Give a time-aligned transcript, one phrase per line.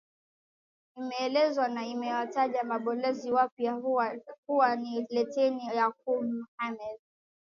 [0.97, 6.99] Imeeleza na imewataja mabalozi hao wapya kuwa ni Luteni Jenerali Yakub Mohamed